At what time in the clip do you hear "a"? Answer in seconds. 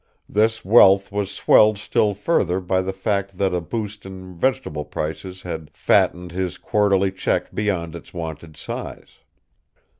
3.53-3.61